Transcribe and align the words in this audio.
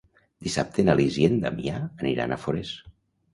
Dissabte 0.45 0.85
na 0.87 0.95
Lis 0.99 1.19
i 1.23 1.27
en 1.27 1.35
Damià 1.43 1.75
aniran 2.07 2.35
a 2.35 2.41
Forès. 2.47 2.73